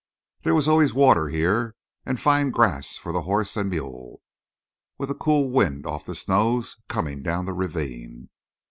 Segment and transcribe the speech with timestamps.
[0.41, 1.75] There was always water here,
[2.07, 4.23] and fine grass for the horse and mule,
[4.97, 8.31] with a cool wind off the snows coming down the ravine.